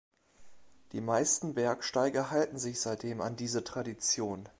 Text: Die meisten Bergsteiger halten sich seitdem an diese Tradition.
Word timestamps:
Die 0.93 0.99
meisten 0.99 1.53
Bergsteiger 1.53 2.31
halten 2.31 2.57
sich 2.57 2.81
seitdem 2.81 3.21
an 3.21 3.35
diese 3.35 3.63
Tradition. 3.63 4.49